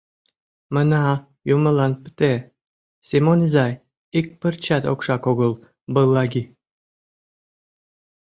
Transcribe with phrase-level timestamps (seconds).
[0.73, 1.01] Мына,
[1.55, 2.33] юмылан пыте,
[3.07, 3.73] Семон изай,
[4.19, 5.51] ик пырчат окшак огыл,
[5.93, 6.43] быллаги!